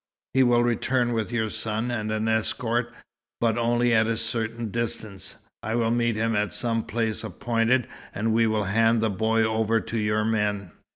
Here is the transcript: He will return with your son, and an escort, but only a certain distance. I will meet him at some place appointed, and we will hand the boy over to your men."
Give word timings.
He 0.33 0.41
will 0.41 0.63
return 0.63 1.13
with 1.13 1.31
your 1.31 1.51
son, 1.51 1.91
and 1.91 2.11
an 2.11 2.27
escort, 2.27 2.91
but 3.39 3.55
only 3.55 3.93
a 3.93 4.17
certain 4.17 4.71
distance. 4.71 5.35
I 5.61 5.75
will 5.75 5.91
meet 5.91 6.15
him 6.15 6.35
at 6.35 6.53
some 6.53 6.85
place 6.87 7.23
appointed, 7.23 7.87
and 8.11 8.33
we 8.33 8.47
will 8.47 8.63
hand 8.63 9.01
the 9.03 9.11
boy 9.11 9.43
over 9.43 9.79
to 9.79 9.97
your 9.99 10.25
men." 10.25 10.71